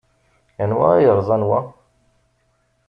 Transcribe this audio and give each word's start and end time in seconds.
Anwa 0.61 0.87
ay 0.93 1.03
yerẓan 1.03 1.41
wa? 1.49 1.59